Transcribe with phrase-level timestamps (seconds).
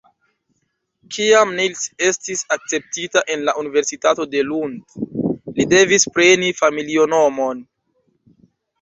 [1.17, 4.99] Kiam Nils estis akceptita en la Universitato de Lund,
[5.61, 7.67] li devis preni familinomon.